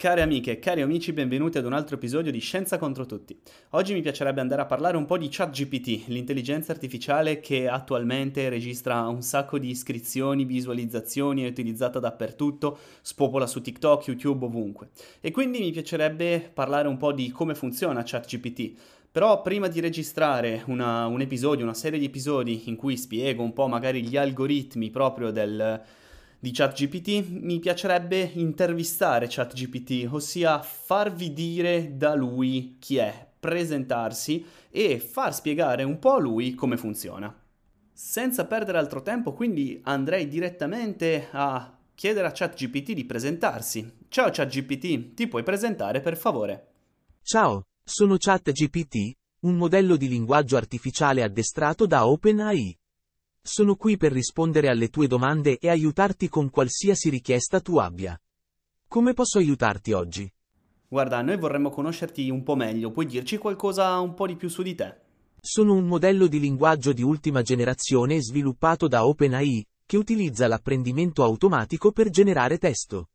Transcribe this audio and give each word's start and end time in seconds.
Care 0.00 0.22
amiche 0.22 0.58
cari 0.58 0.80
amici, 0.80 1.12
benvenuti 1.12 1.58
ad 1.58 1.66
un 1.66 1.74
altro 1.74 1.96
episodio 1.96 2.32
di 2.32 2.38
Scienza 2.38 2.78
contro 2.78 3.04
tutti. 3.04 3.38
Oggi 3.72 3.92
mi 3.92 4.00
piacerebbe 4.00 4.40
andare 4.40 4.62
a 4.62 4.64
parlare 4.64 4.96
un 4.96 5.04
po' 5.04 5.18
di 5.18 5.28
ChatGPT, 5.30 6.04
l'intelligenza 6.06 6.72
artificiale 6.72 7.38
che 7.40 7.68
attualmente 7.68 8.48
registra 8.48 9.06
un 9.08 9.20
sacco 9.20 9.58
di 9.58 9.68
iscrizioni, 9.68 10.46
visualizzazioni, 10.46 11.42
è 11.42 11.48
utilizzata 11.48 11.98
dappertutto, 11.98 12.78
spopola 13.02 13.46
su 13.46 13.60
TikTok, 13.60 14.06
YouTube, 14.06 14.46
ovunque. 14.46 14.88
E 15.20 15.32
quindi 15.32 15.58
mi 15.58 15.70
piacerebbe 15.70 16.50
parlare 16.50 16.88
un 16.88 16.96
po' 16.96 17.12
di 17.12 17.30
come 17.30 17.54
funziona 17.54 18.02
ChatGPT. 18.02 18.72
Però 19.12 19.42
prima 19.42 19.68
di 19.68 19.80
registrare 19.80 20.62
una, 20.68 21.04
un 21.08 21.20
episodio, 21.20 21.64
una 21.64 21.74
serie 21.74 21.98
di 21.98 22.06
episodi 22.06 22.70
in 22.70 22.76
cui 22.76 22.96
spiego 22.96 23.42
un 23.42 23.52
po' 23.52 23.66
magari 23.66 24.02
gli 24.02 24.16
algoritmi 24.16 24.88
proprio 24.88 25.30
del 25.30 25.98
di 26.42 26.52
ChatGPT, 26.52 27.28
mi 27.28 27.58
piacerebbe 27.58 28.30
intervistare 28.34 29.26
ChatGPT, 29.28 30.08
ossia 30.10 30.62
farvi 30.62 31.34
dire 31.34 31.98
da 31.98 32.14
lui 32.14 32.76
chi 32.78 32.96
è, 32.96 33.28
presentarsi 33.38 34.44
e 34.70 34.98
far 34.98 35.34
spiegare 35.34 35.82
un 35.82 35.98
po' 35.98 36.14
a 36.14 36.18
lui 36.18 36.54
come 36.54 36.78
funziona. 36.78 37.32
Senza 37.92 38.46
perdere 38.46 38.78
altro 38.78 39.02
tempo, 39.02 39.34
quindi 39.34 39.80
andrei 39.84 40.28
direttamente 40.28 41.28
a 41.30 41.76
chiedere 41.94 42.26
a 42.26 42.32
ChatGPT 42.32 42.92
di 42.94 43.04
presentarsi. 43.04 43.98
Ciao 44.08 44.30
ChatGPT, 44.30 45.12
ti 45.12 45.28
puoi 45.28 45.42
presentare 45.42 46.00
per 46.00 46.16
favore? 46.16 46.68
Ciao, 47.22 47.66
sono 47.84 48.16
ChatGPT, 48.16 49.12
un 49.40 49.56
modello 49.56 49.96
di 49.96 50.08
linguaggio 50.08 50.56
artificiale 50.56 51.22
addestrato 51.22 51.84
da 51.84 52.06
OpenAI. 52.06 52.79
Sono 53.42 53.74
qui 53.74 53.96
per 53.96 54.12
rispondere 54.12 54.68
alle 54.68 54.88
tue 54.88 55.06
domande 55.06 55.58
e 55.58 55.70
aiutarti 55.70 56.28
con 56.28 56.50
qualsiasi 56.50 57.08
richiesta 57.08 57.60
tu 57.60 57.78
abbia. 57.78 58.20
Come 58.86 59.14
posso 59.14 59.38
aiutarti 59.38 59.92
oggi? 59.92 60.30
Guarda, 60.86 61.22
noi 61.22 61.38
vorremmo 61.38 61.70
conoscerti 61.70 62.28
un 62.28 62.42
po' 62.42 62.54
meglio, 62.54 62.90
puoi 62.90 63.06
dirci 63.06 63.38
qualcosa 63.38 63.98
un 64.00 64.12
po' 64.12 64.26
di 64.26 64.36
più 64.36 64.48
su 64.48 64.62
di 64.62 64.74
te? 64.74 64.94
Sono 65.40 65.72
un 65.72 65.86
modello 65.86 66.26
di 66.26 66.38
linguaggio 66.38 66.92
di 66.92 67.02
ultima 67.02 67.40
generazione 67.40 68.20
sviluppato 68.20 68.88
da 68.88 69.06
OpenAI, 69.06 69.66
che 69.86 69.96
utilizza 69.96 70.46
l'apprendimento 70.46 71.24
automatico 71.24 71.92
per 71.92 72.10
generare 72.10 72.58
testo. 72.58 73.08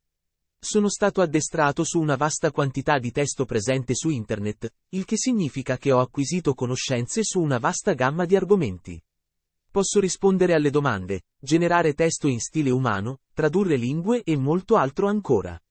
Sono 0.58 0.90
stato 0.90 1.22
addestrato 1.22 1.84
su 1.84 2.00
una 2.00 2.16
vasta 2.16 2.52
quantità 2.52 2.98
di 2.98 3.12
testo 3.12 3.46
presente 3.46 3.94
su 3.94 4.10
Internet, 4.10 4.74
il 4.90 5.06
che 5.06 5.18
significa 5.18 5.78
che 5.78 5.92
ho 5.92 6.00
acquisito 6.00 6.56
conoscenze 6.56 7.24
su 7.24 7.40
una 7.42 7.60
vasta 7.60 7.94
gamma 7.94 8.26
di 8.26 8.36
argomenti. 8.36 9.00
Posso 9.76 10.00
rispondere 10.00 10.54
alle 10.54 10.70
domande, 10.70 11.24
generare 11.38 11.94
testo 11.96 12.30
in 12.30 12.40
stile 12.40 12.70
umano, 12.70 13.20
tradurre 13.34 13.76
lingue 13.76 14.24
e 14.24 14.38
molto 14.38 14.78
altro 14.78 15.08
ancora. 15.08 15.62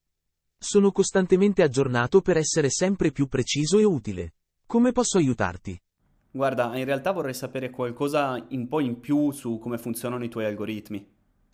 Sono 0.59 0.91
costantemente 0.91 1.63
aggiornato 1.63 2.21
per 2.21 2.37
essere 2.37 2.69
sempre 2.69 3.11
più 3.11 3.25
preciso 3.25 3.79
e 3.79 3.83
utile. 3.83 4.35
Come 4.67 4.91
posso 4.91 5.17
aiutarti? 5.17 5.81
Guarda, 6.29 6.77
in 6.77 6.85
realtà 6.85 7.13
vorrei 7.13 7.33
sapere 7.33 7.71
qualcosa 7.71 8.45
un 8.47 8.67
po' 8.67 8.79
in 8.79 8.99
più 8.99 9.31
su 9.31 9.57
come 9.57 9.79
funzionano 9.79 10.23
i 10.23 10.29
tuoi 10.29 10.45
algoritmi. 10.45 11.07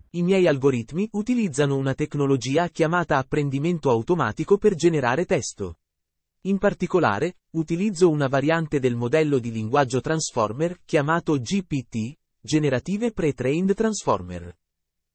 I 0.10 0.22
miei 0.22 0.46
algoritmi 0.46 1.08
utilizzano 1.14 1.78
una 1.78 1.94
tecnologia 1.94 2.68
chiamata 2.68 3.16
apprendimento 3.18 3.90
automatico 3.90 4.58
per 4.58 4.76
generare 4.76 5.24
testo. 5.24 5.78
In 6.42 6.58
particolare, 6.58 7.38
utilizzo 7.52 8.10
una 8.10 8.28
variante 8.28 8.82
del 8.82 8.98
modello 8.98 9.40
di 9.40 9.54
linguaggio 9.54 10.02
Transformer 10.02 10.82
chiamato 10.84 11.40
GPT, 11.40 12.20
Generative 12.44 13.11
Pre-Trained 13.11 13.75
Transformer. 13.75 14.58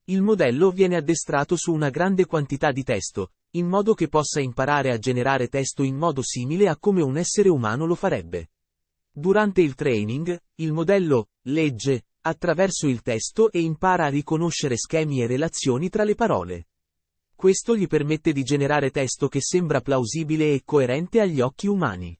Il 0.05 0.22
modello 0.22 0.70
viene 0.70 0.94
addestrato 0.94 1.56
su 1.56 1.72
una 1.72 1.91
grande 1.91 2.24
quantità 2.24 2.70
di 2.70 2.84
testo, 2.84 3.32
in 3.56 3.66
modo 3.66 3.94
che 3.94 4.06
possa 4.06 4.38
imparare 4.38 4.92
a 4.92 4.98
generare 4.98 5.48
testo 5.48 5.82
in 5.82 5.97
modo 5.97 6.22
simile 6.22 6.69
a 6.69 6.77
come 6.77 7.02
un 7.02 7.16
essere 7.16 7.48
umano 7.48 7.84
lo 7.84 7.97
farebbe. 7.97 8.50
Durante 9.10 9.60
il 9.60 9.75
training, 9.75 10.41
il 10.54 10.72
modello 10.72 11.31
legge 11.47 12.04
attraverso 12.20 12.86
il 12.86 13.03
testo 13.03 13.50
e 13.50 13.60
impara 13.60 14.04
a 14.04 14.10
riconoscere 14.10 14.76
schemi 14.76 15.20
e 15.20 15.26
relazioni 15.26 15.88
tra 15.88 16.04
le 16.04 16.15
parole. 16.15 16.69
Questo 17.34 17.76
gli 17.76 17.88
permette 17.88 18.32
di 18.32 18.44
generare 18.44 18.92
testo 18.92 19.26
che 19.26 19.41
sembra 19.41 19.81
plausibile 19.81 20.53
e 20.53 20.62
coerente 20.65 21.20
agli 21.20 21.41
occhi 21.41 21.66
umani. 21.66 22.16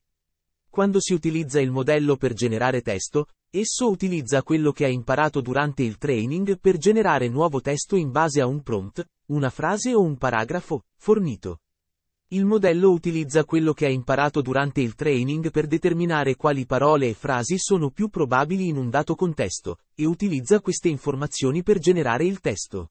Quando 0.69 0.99
si 0.99 1.13
utilizza 1.13 1.61
il 1.61 1.71
modello 1.71 2.17
per 2.17 2.33
generare 2.33 2.81
testo, 2.81 3.27
Esso 3.49 3.89
utilizza 3.89 4.43
quello 4.43 4.73
che 4.73 4.83
ha 4.83 4.89
imparato 4.89 5.39
durante 5.39 5.81
il 5.81 5.97
training 5.97 6.59
per 6.59 6.77
generare 6.77 7.29
nuovo 7.29 7.61
testo 7.61 7.95
in 7.95 8.11
base 8.11 8.41
a 8.41 8.45
un 8.45 8.61
prompt, 8.61 9.07
una 9.27 9.49
frase 9.49 9.95
o 9.95 10.01
un 10.01 10.17
paragrafo, 10.17 10.83
fornito. 10.97 11.59
Il 12.27 12.43
modello 12.43 12.91
utilizza 12.91 13.45
quello 13.45 13.71
che 13.71 13.85
ha 13.85 13.89
imparato 13.89 14.41
durante 14.41 14.81
il 14.81 14.95
training 14.95 15.49
per 15.49 15.65
determinare 15.65 16.35
quali 16.35 16.65
parole 16.65 17.07
e 17.07 17.13
frasi 17.13 17.57
sono 17.57 17.89
più 17.89 18.09
probabili 18.09 18.67
in 18.67 18.75
un 18.75 18.89
dato 18.89 19.15
contesto, 19.15 19.77
e 19.95 20.05
utilizza 20.05 20.59
queste 20.59 20.89
informazioni 20.89 21.63
per 21.63 21.79
generare 21.79 22.25
il 22.25 22.41
testo. 22.41 22.89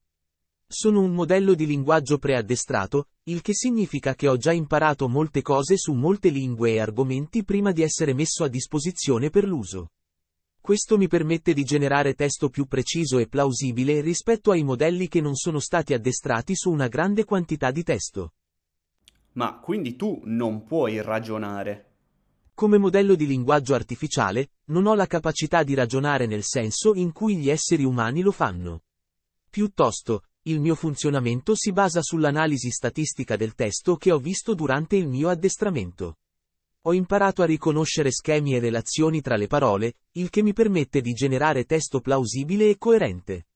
Sono 0.67 1.01
un 1.01 1.13
modello 1.13 1.53
di 1.53 1.67
linguaggio 1.67 2.17
preaddestrato, 2.17 3.09
il 3.25 3.41
che 3.41 3.53
significa 3.53 4.15
che 4.15 4.27
ho 4.27 4.37
già 4.37 4.53
imparato 4.53 5.07
molte 5.07 5.43
cose 5.43 5.77
su 5.77 5.93
molte 5.93 6.29
lingue 6.29 6.71
e 6.71 6.79
argomenti 6.79 7.43
prima 7.43 7.71
di 7.71 7.83
essere 7.83 8.15
messo 8.15 8.43
a 8.43 8.47
disposizione 8.47 9.29
per 9.29 9.43
l'uso. 9.43 9.91
Questo 10.67 10.97
mi 10.97 11.07
permette 11.07 11.53
di 11.53 11.63
generare 11.63 12.13
testo 12.13 12.49
più 12.49 12.65
preciso 12.65 13.19
e 13.19 13.27
plausibile 13.29 14.01
rispetto 14.01 14.51
ai 14.51 14.63
modelli 14.63 15.07
che 15.07 15.21
non 15.21 15.33
sono 15.33 15.61
stati 15.61 15.93
addestrati 15.93 16.57
su 16.57 16.69
una 16.69 16.89
grande 16.89 17.23
quantità 17.23 17.71
di 17.71 17.83
testo. 17.83 18.33
Ma 19.35 19.59
quindi 19.59 19.95
tu 19.95 20.19
non 20.25 20.65
puoi 20.65 21.01
ragionare. 21.01 21.91
Come 22.53 22.77
modello 22.77 23.15
di 23.15 23.25
linguaggio 23.25 23.75
artificiale, 23.75 24.49
non 24.65 24.87
ho 24.87 24.93
la 24.93 25.07
capacità 25.07 25.63
di 25.63 25.73
ragionare 25.73 26.25
nel 26.25 26.43
senso 26.43 26.93
in 26.95 27.13
cui 27.13 27.37
gli 27.37 27.49
esseri 27.49 27.85
umani 27.85 28.19
lo 28.19 28.33
fanno. 28.33 28.81
Piuttosto, 29.49 30.23
il 30.41 30.59
mio 30.59 30.75
funzionamento 30.75 31.55
si 31.55 31.71
basa 31.71 32.01
sull'analisi 32.01 32.71
statistica 32.71 33.37
del 33.37 33.55
testo 33.55 33.95
che 33.95 34.11
ho 34.11 34.17
visto 34.17 34.53
durante 34.53 34.97
il 34.97 35.07
mio 35.07 35.29
addestramento. 35.29 36.17
Ho 36.87 36.93
imparato 36.93 37.41
a 37.41 37.45
riconoscere 37.45 38.11
schemi 38.11 38.55
e 38.55 38.59
relazioni 38.59 39.19
tra 39.19 39.35
le 39.35 39.47
parole, 39.47 39.95
il 40.13 40.29
che 40.29 40.41
mi 40.41 40.53
permette 40.53 41.01
di 41.01 41.11
generare 41.11 41.65
testo 41.65 41.99
plausibile 41.99 42.69
e 42.69 42.77
coerente. 42.77 43.47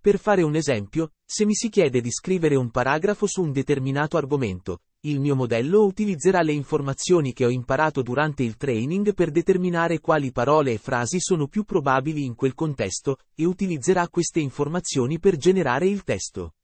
Per 0.00 0.18
fare 0.18 0.42
un 0.42 0.56
esempio, 0.56 1.12
se 1.24 1.44
mi 1.44 1.54
si 1.54 1.68
chiede 1.68 2.00
di 2.00 2.10
scrivere 2.10 2.56
un 2.56 2.72
paragrafo 2.72 3.28
su 3.28 3.42
un 3.42 3.52
determinato 3.52 4.16
argomento, 4.16 4.80
il 5.02 5.20
mio 5.20 5.36
modello 5.36 5.84
utilizzerà 5.84 6.42
le 6.42 6.50
informazioni 6.50 7.32
che 7.32 7.44
ho 7.44 7.50
imparato 7.50 8.02
durante 8.02 8.42
il 8.42 8.56
training 8.56 9.14
per 9.14 9.30
determinare 9.30 10.00
quali 10.00 10.32
parole 10.32 10.72
e 10.72 10.78
frasi 10.78 11.20
sono 11.20 11.46
più 11.46 11.62
probabili 11.62 12.24
in 12.24 12.34
quel 12.34 12.54
contesto, 12.54 13.18
e 13.36 13.44
utilizzerà 13.44 14.08
queste 14.08 14.40
informazioni 14.40 15.20
per 15.20 15.36
generare 15.36 15.86
il 15.86 16.02
testo. 16.02 16.54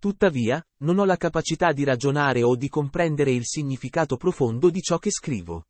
Tuttavia, 0.00 0.66
non 0.78 0.98
ho 0.98 1.04
la 1.04 1.18
capacità 1.18 1.72
di 1.72 1.84
ragionare 1.84 2.42
o 2.42 2.56
di 2.56 2.70
comprendere 2.70 3.32
il 3.32 3.44
significato 3.44 4.16
profondo 4.16 4.70
di 4.70 4.80
ciò 4.80 4.96
che 4.98 5.10
scrivo. 5.10 5.66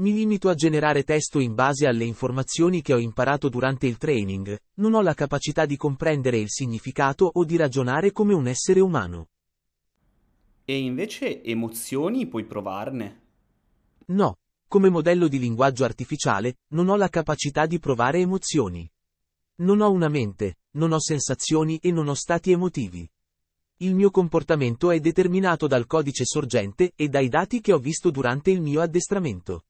Mi 0.00 0.12
limito 0.12 0.50
a 0.50 0.54
generare 0.54 1.02
testo 1.02 1.38
in 1.38 1.54
base 1.54 1.86
alle 1.86 2.04
informazioni 2.04 2.82
che 2.82 2.92
ho 2.92 2.98
imparato 2.98 3.48
durante 3.48 3.86
il 3.86 3.96
training, 3.96 4.54
non 4.74 4.92
ho 4.92 5.00
la 5.00 5.14
capacità 5.14 5.64
di 5.64 5.78
comprendere 5.78 6.36
il 6.36 6.50
significato 6.50 7.30
o 7.32 7.42
di 7.46 7.56
ragionare 7.56 8.12
come 8.12 8.34
un 8.34 8.48
essere 8.48 8.80
umano. 8.80 9.28
E 10.66 10.76
invece 10.76 11.42
emozioni 11.42 12.26
puoi 12.26 12.44
provarne? 12.44 13.22
No, 14.08 14.36
come 14.68 14.90
modello 14.90 15.26
di 15.26 15.38
linguaggio 15.38 15.84
artificiale, 15.84 16.56
non 16.72 16.90
ho 16.90 16.96
la 16.96 17.08
capacità 17.08 17.64
di 17.64 17.78
provare 17.78 18.18
emozioni. 18.18 18.86
Non 19.60 19.80
ho 19.80 19.90
una 19.90 20.08
mente, 20.08 20.56
non 20.72 20.92
ho 20.92 21.00
sensazioni 21.00 21.78
e 21.78 21.90
non 21.92 22.08
ho 22.08 22.14
stati 22.14 22.50
emotivi. 22.50 23.08
Il 23.78 23.96
mio 23.96 24.12
comportamento 24.12 24.92
è 24.92 25.00
determinato 25.00 25.66
dal 25.66 25.86
codice 25.86 26.24
sorgente 26.24 26.92
e 26.94 27.08
dai 27.08 27.28
dati 27.28 27.60
che 27.60 27.72
ho 27.72 27.78
visto 27.78 28.12
durante 28.12 28.52
il 28.52 28.60
mio 28.60 28.80
addestramento. 28.80 29.64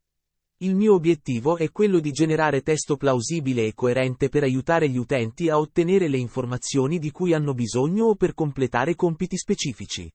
Il 0.59 0.75
mio 0.75 0.93
obiettivo 0.93 1.57
è 1.57 1.71
quello 1.71 2.01
di 2.01 2.11
generare 2.11 2.61
testo 2.61 2.99
plausibile 2.99 3.67
e 3.67 3.73
coerente 3.73 4.29
per 4.29 4.43
aiutare 4.43 4.91
gli 4.91 4.99
utenti 4.99 5.49
a 5.49 5.59
ottenere 5.59 6.09
le 6.09 6.19
informazioni 6.19 6.99
di 6.99 7.11
cui 7.11 7.33
hanno 7.33 7.55
bisogno 7.55 8.05
o 8.05 8.15
per 8.15 8.35
completare 8.35 8.95
compiti 8.95 9.39
specifici. 9.39 10.13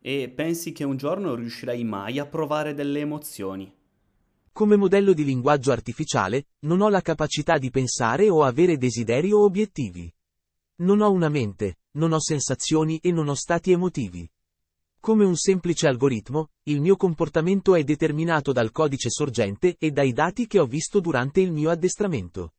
E 0.00 0.28
pensi 0.28 0.72
che 0.72 0.84
un 0.84 0.98
giorno 0.98 1.34
riuscirai 1.34 1.82
mai 1.84 2.18
a 2.18 2.26
provare 2.26 2.74
delle 2.74 3.00
emozioni? 3.00 3.72
Come 4.52 4.76
modello 4.76 5.14
di 5.14 5.24
linguaggio 5.24 5.72
artificiale, 5.72 6.48
non 6.60 6.82
ho 6.82 6.90
la 6.90 7.00
capacità 7.00 7.56
di 7.56 7.70
pensare 7.70 8.28
o 8.28 8.44
avere 8.44 8.76
desideri 8.76 9.32
o 9.32 9.42
obiettivi. 9.42 10.12
Non 10.76 11.00
ho 11.00 11.10
una 11.10 11.28
mente, 11.28 11.78
non 11.94 12.12
ho 12.12 12.20
sensazioni 12.20 12.98
e 13.02 13.10
non 13.10 13.28
ho 13.28 13.34
stati 13.34 13.72
emotivi. 13.72 14.28
Come 15.00 15.24
un 15.24 15.36
semplice 15.36 15.86
algoritmo, 15.86 16.48
il 16.64 16.80
mio 16.80 16.96
comportamento 16.96 17.74
è 17.74 17.84
determinato 17.84 18.52
dal 18.52 18.70
codice 18.70 19.10
sorgente 19.10 19.76
e 19.78 19.90
dai 19.90 20.12
dati 20.12 20.46
che 20.46 20.58
ho 20.58 20.66
visto 20.66 21.00
durante 21.00 21.40
il 21.40 21.52
mio 21.52 21.68
addestramento. 21.68 22.54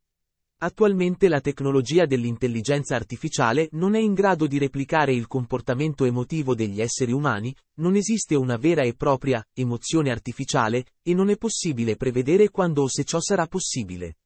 Attualmente 0.58 1.28
la 1.28 1.42
tecnologia 1.42 2.06
dell'intelligenza 2.06 2.96
artificiale 2.96 3.68
non 3.72 3.94
è 3.94 4.00
in 4.00 4.14
grado 4.14 4.48
di 4.48 4.58
replicare 4.58 5.14
il 5.14 5.28
comportamento 5.28 6.06
emotivo 6.06 6.56
degli 6.56 6.82
esseri 6.82 7.12
umani, 7.12 7.54
non 7.76 7.96
esiste 7.96 8.36
una 8.36 8.56
vera 8.56 8.84
e 8.84 8.94
propria 8.94 9.46
emozione 9.54 10.12
artificiale, 10.12 10.86
e 11.02 11.14
non 11.14 11.30
è 11.30 11.38
possibile 11.38 11.98
prevedere 11.98 12.50
quando 12.50 12.84
o 12.84 12.88
se 12.88 13.04
ciò 13.04 13.20
sarà 13.20 13.48
possibile. 13.48 14.18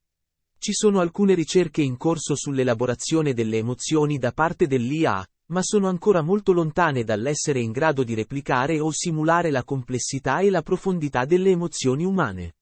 Ci 0.61 0.73
sono 0.73 0.99
alcune 0.99 1.35
ricerche 1.35 1.81
in 1.81 1.95
corso 1.95 2.35
sull'elaborazione 2.35 3.33
delle 3.33 3.55
emozioni 3.55 4.17
da 4.17 4.33
parte 4.33 4.67
dell'IA, 4.67 5.25
ma 5.51 5.61
sono 5.63 5.87
ancora 5.87 6.21
molto 6.21 6.51
lontane 6.51 7.05
dall'essere 7.05 7.61
in 7.61 7.71
grado 7.71 8.03
di 8.03 8.13
replicare 8.13 8.81
o 8.81 8.91
simulare 8.91 9.51
la 9.51 9.63
complessità 9.63 10.39
e 10.39 10.49
la 10.49 10.61
profondità 10.61 11.23
delle 11.23 11.51
emozioni 11.51 12.03
umane. 12.03 12.55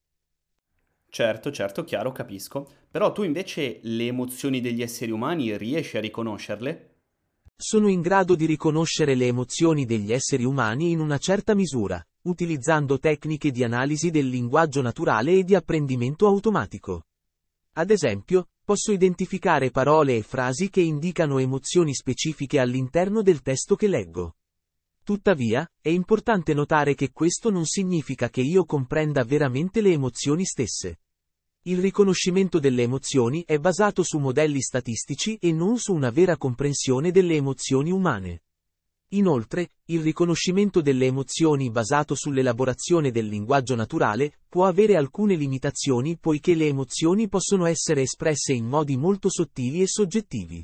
Certo, 1.08 1.50
certo, 1.50 1.82
chiaro, 1.82 2.12
capisco. 2.12 2.70
Però 2.88 3.10
tu 3.10 3.24
invece 3.24 3.80
le 3.82 4.06
emozioni 4.06 4.60
degli 4.60 4.80
esseri 4.80 5.10
umani 5.10 5.56
riesci 5.56 5.96
a 5.96 6.00
riconoscerle? 6.00 6.98
Sono 7.56 7.88
in 7.88 8.00
grado 8.00 8.36
di 8.36 8.46
riconoscere 8.46 9.16
le 9.16 9.26
emozioni 9.26 9.84
degli 9.84 10.12
esseri 10.12 10.44
umani 10.44 10.92
in 10.92 11.00
una 11.00 11.18
certa 11.18 11.56
misura, 11.56 12.00
utilizzando 12.22 13.00
tecniche 13.00 13.50
di 13.50 13.64
analisi 13.64 14.12
del 14.12 14.28
linguaggio 14.28 14.82
naturale 14.82 15.32
e 15.32 15.42
di 15.42 15.56
apprendimento 15.56 16.28
automatico. 16.28 17.02
Ad 17.78 17.90
esempio, 17.90 18.48
posso 18.64 18.90
identificare 18.90 19.70
parole 19.70 20.16
e 20.16 20.22
frasi 20.22 20.68
che 20.68 20.80
indicano 20.80 21.38
emozioni 21.38 21.94
specifiche 21.94 22.58
all'interno 22.58 23.22
del 23.22 23.40
testo 23.40 23.76
che 23.76 23.86
leggo. 23.86 24.34
Tuttavia, 25.04 25.64
è 25.80 25.88
importante 25.88 26.54
notare 26.54 26.96
che 26.96 27.12
questo 27.12 27.50
non 27.50 27.66
significa 27.66 28.30
che 28.30 28.40
io 28.40 28.64
comprenda 28.64 29.22
veramente 29.22 29.80
le 29.80 29.92
emozioni 29.92 30.44
stesse. 30.44 30.98
Il 31.62 31.78
riconoscimento 31.78 32.58
delle 32.58 32.82
emozioni 32.82 33.44
è 33.46 33.58
basato 33.58 34.02
su 34.02 34.18
modelli 34.18 34.60
statistici 34.60 35.36
e 35.40 35.52
non 35.52 35.78
su 35.78 35.94
una 35.94 36.10
vera 36.10 36.36
comprensione 36.36 37.12
delle 37.12 37.36
emozioni 37.36 37.92
umane. 37.92 38.42
Inoltre, 39.12 39.70
il 39.86 40.02
riconoscimento 40.02 40.82
delle 40.82 41.06
emozioni 41.06 41.70
basato 41.70 42.14
sull'elaborazione 42.14 43.10
del 43.10 43.26
linguaggio 43.26 43.74
naturale 43.74 44.40
può 44.50 44.66
avere 44.66 44.96
alcune 44.96 45.34
limitazioni 45.34 46.18
poiché 46.18 46.54
le 46.54 46.66
emozioni 46.66 47.26
possono 47.26 47.64
essere 47.64 48.02
espresse 48.02 48.52
in 48.52 48.66
modi 48.66 48.98
molto 48.98 49.30
sottili 49.30 49.80
e 49.80 49.86
soggettivi. 49.86 50.62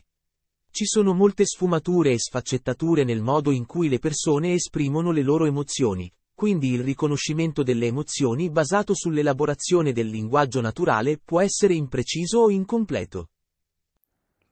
Ci 0.70 0.84
sono 0.84 1.14
molte 1.14 1.46
sfumature 1.46 2.12
e 2.12 2.18
sfaccettature 2.18 3.02
nel 3.04 3.22
modo 3.22 3.50
in 3.50 3.64
cui 3.64 3.88
le 3.88 3.98
persone 3.98 4.52
esprimono 4.52 5.10
le 5.10 5.22
loro 5.22 5.46
emozioni, 5.46 6.12
quindi 6.34 6.72
il 6.72 6.82
riconoscimento 6.82 7.62
delle 7.62 7.86
emozioni 7.86 8.50
basato 8.50 8.92
sull'elaborazione 8.94 9.94
del 9.94 10.08
linguaggio 10.08 10.60
naturale 10.60 11.16
può 11.16 11.40
essere 11.40 11.72
impreciso 11.72 12.40
o 12.40 12.50
incompleto. 12.50 13.28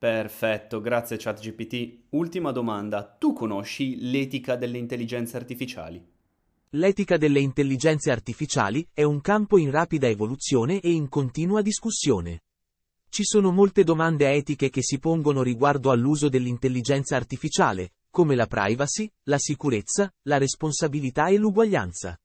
Perfetto, 0.02 0.81
grazie 0.81 1.16
ChatGPT. 1.16 2.06
Ultima 2.08 2.50
domanda, 2.50 3.04
tu 3.04 3.32
conosci 3.32 4.10
l'etica 4.10 4.56
delle 4.56 4.76
intelligenze 4.76 5.37
artificiali? 5.37 6.04
L'etica 6.70 7.16
delle 7.16 7.38
intelligenze 7.38 8.10
artificiali 8.10 8.84
è 8.93 9.04
un 9.04 9.20
campo 9.20 9.58
in 9.58 9.70
rapida 9.70 10.08
evoluzione 10.08 10.81
e 10.81 10.90
in 10.90 11.08
continua 11.08 11.62
discussione. 11.62 12.40
Ci 13.10 13.22
sono 13.22 13.52
molte 13.52 13.84
domande 13.84 14.28
etiche 14.32 14.70
che 14.70 14.82
si 14.82 14.99
pongono 14.99 15.40
riguardo 15.40 15.93
all'uso 15.93 16.28
dell'intelligenza 16.28 17.14
artificiale, 17.14 17.93
come 18.10 18.34
la 18.34 18.48
privacy, 18.48 19.08
la 19.26 19.38
sicurezza, 19.38 20.12
la 20.22 20.37
responsabilità 20.37 21.28
e 21.28 21.37
l'uguaglianza. 21.37 22.19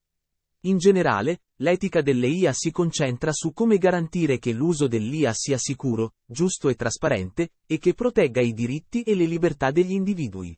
In 0.67 0.79
generale, 0.79 1.43
l'etica 1.59 2.01
delle 2.01 2.27
IA 2.27 2.51
si 2.51 2.71
concentra 2.71 3.31
su 3.31 3.53
come 3.53 3.77
garantire 3.77 4.37
che 4.37 4.51
l'uso 4.51 4.87
dell'IA 4.87 5.31
sia 5.33 5.57
sicuro, 5.57 6.15
giusto 6.25 6.67
e 6.67 6.75
trasparente, 6.75 7.51
e 7.65 7.77
che 7.77 7.93
protegga 7.93 8.41
i 8.41 8.51
diritti 8.51 9.01
e 9.03 9.15
le 9.15 9.25
libertà 9.27 9.71
degli 9.71 9.93
individui. 9.93 10.57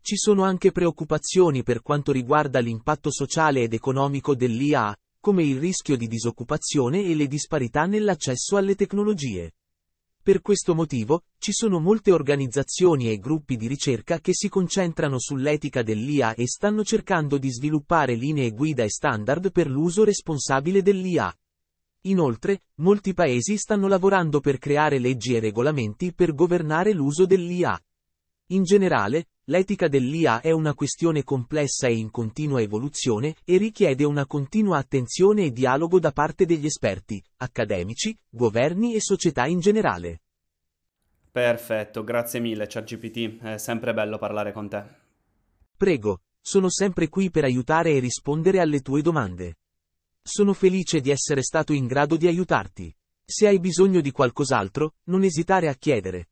Ci 0.00 0.16
sono 0.16 0.44
anche 0.44 0.70
preoccupazioni 0.70 1.64
per 1.64 1.82
quanto 1.82 2.12
riguarda 2.12 2.60
l'impatto 2.60 3.10
sociale 3.10 3.62
ed 3.62 3.72
economico 3.72 4.36
dell'IA, 4.36 4.96
come 5.18 5.42
il 5.42 5.58
rischio 5.58 5.96
di 5.96 6.06
disoccupazione 6.06 7.02
e 7.02 7.12
le 7.16 7.26
disparità 7.26 7.86
nell'accesso 7.86 8.56
alle 8.56 8.76
tecnologie. 8.76 9.54
Per 10.24 10.40
questo 10.40 10.76
motivo, 10.76 11.24
ci 11.38 11.50
sono 11.50 11.80
molte 11.80 12.12
organizzazioni 12.12 13.10
e 13.10 13.18
gruppi 13.18 13.56
di 13.56 13.66
ricerca 13.66 14.20
che 14.20 14.32
si 14.32 14.48
concentrano 14.48 15.18
sull'etica 15.18 15.82
dell'IA 15.82 16.34
e 16.34 16.46
stanno 16.46 16.84
cercando 16.84 17.38
di 17.38 17.50
sviluppare 17.50 18.14
linee 18.14 18.52
guida 18.52 18.84
e 18.84 18.88
standard 18.88 19.50
per 19.50 19.68
l'uso 19.68 20.04
responsabile 20.04 20.80
dell'IA. 20.80 21.36
Inoltre, 22.02 22.62
molti 22.76 23.14
paesi 23.14 23.56
stanno 23.56 23.88
lavorando 23.88 24.38
per 24.38 24.58
creare 24.58 25.00
leggi 25.00 25.34
e 25.34 25.40
regolamenti 25.40 26.12
per 26.12 26.34
governare 26.34 26.92
l'uso 26.92 27.26
dell'IA. 27.26 27.76
In 28.50 28.62
generale, 28.62 29.26
L'etica 29.46 29.88
dell'IA 29.88 30.40
è 30.40 30.52
una 30.52 30.72
questione 30.72 31.24
complessa 31.24 31.88
e 31.88 31.96
in 31.96 32.12
continua 32.12 32.60
evoluzione 32.60 33.34
e 33.44 33.56
richiede 33.56 34.04
una 34.04 34.24
continua 34.24 34.78
attenzione 34.78 35.46
e 35.46 35.52
dialogo 35.52 35.98
da 35.98 36.12
parte 36.12 36.46
degli 36.46 36.66
esperti, 36.66 37.20
accademici, 37.38 38.16
governi 38.28 38.94
e 38.94 39.00
società 39.00 39.46
in 39.46 39.58
generale. 39.58 40.20
Perfetto, 41.32 42.04
grazie 42.04 42.38
mille 42.38 42.66
ChatGPT, 42.68 43.40
è 43.40 43.58
sempre 43.58 43.92
bello 43.92 44.16
parlare 44.16 44.52
con 44.52 44.68
te. 44.68 44.84
Prego, 45.76 46.20
sono 46.40 46.70
sempre 46.70 47.08
qui 47.08 47.30
per 47.30 47.42
aiutare 47.42 47.92
e 47.92 47.98
rispondere 47.98 48.60
alle 48.60 48.80
tue 48.80 49.02
domande. 49.02 49.56
Sono 50.22 50.52
felice 50.52 51.00
di 51.00 51.10
essere 51.10 51.42
stato 51.42 51.72
in 51.72 51.86
grado 51.88 52.16
di 52.16 52.28
aiutarti. 52.28 52.94
Se 53.24 53.48
hai 53.48 53.58
bisogno 53.58 54.00
di 54.00 54.12
qualcos'altro, 54.12 54.94
non 55.04 55.24
esitare 55.24 55.68
a 55.68 55.74
chiedere. 55.74 56.28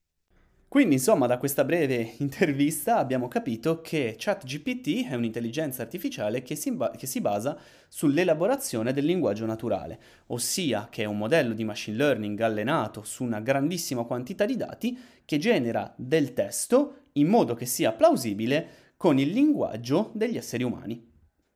Quindi, 0.70 0.94
insomma, 0.94 1.26
da 1.26 1.36
questa 1.36 1.64
breve 1.64 2.14
intervista 2.18 2.98
abbiamo 2.98 3.26
capito 3.26 3.80
che 3.80 4.14
ChatGPT 4.16 5.08
è 5.08 5.14
un'intelligenza 5.16 5.82
artificiale 5.82 6.42
che 6.42 6.54
si, 6.54 6.70
ba- 6.70 6.92
che 6.92 7.08
si, 7.08 7.20
basa 7.20 7.58
sull'elaborazione 7.88 8.92
del 8.92 9.04
linguaggio 9.04 9.46
naturale, 9.46 9.98
ossia 10.26 10.86
che 10.88 11.02
è 11.02 11.06
un 11.06 11.18
modello 11.18 11.54
di 11.54 11.64
machine 11.64 11.96
learning 11.96 12.38
allenato 12.38 13.02
su 13.02 13.24
una 13.24 13.40
grandissima 13.40 14.04
quantità 14.04 14.44
di 14.44 14.56
dati 14.56 14.96
che 15.24 15.38
genera 15.38 15.92
del 15.96 16.34
testo 16.34 17.06
in 17.14 17.26
modo 17.26 17.54
che 17.54 17.66
sia 17.66 17.90
plausibile 17.90 18.92
con 18.96 19.18
il 19.18 19.30
linguaggio 19.30 20.12
degli 20.14 20.36
esseri 20.36 20.62
umani. 20.62 21.09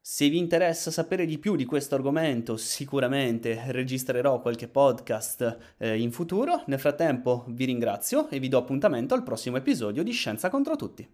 Se 0.07 0.29
vi 0.29 0.37
interessa 0.37 0.91
sapere 0.91 1.25
di 1.25 1.39
più 1.39 1.57
di 1.57 1.65
questo 1.65 1.95
argomento, 1.95 2.59
sicuramente 2.59 3.63
registrerò 3.69 4.39
qualche 4.39 4.69
podcast 4.69 5.75
eh, 5.79 5.99
in 5.99 6.13
futuro. 6.13 6.63
Nel 6.67 6.79
frattempo 6.79 7.47
vi 7.49 7.65
ringrazio 7.65 8.29
e 8.29 8.39
vi 8.39 8.49
do 8.49 8.59
appuntamento 8.59 9.15
al 9.15 9.23
prossimo 9.23 9.57
episodio 9.57 10.03
di 10.03 10.13
Scienza 10.13 10.51
contro 10.51 10.77
tutti. 10.77 11.09